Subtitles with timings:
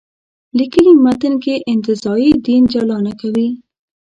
[0.57, 3.49] لیکلي متن کې انتزاعي دین جلا نه کوي.